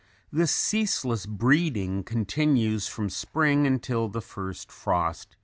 This 0.31 0.49
ceaseless 0.51 1.27
breeding 1.27 2.03
continues 2.03 2.87
from 2.87 3.07
spring 3.11 3.67
until 3.67 4.07
the 4.07 4.19
first 4.19 4.71
frost 4.71 5.27
in 5.27 5.29
the 5.29 5.35
fall. 5.35 5.39